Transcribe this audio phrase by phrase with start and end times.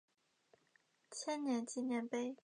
[1.11, 2.35] 千年纪念碑。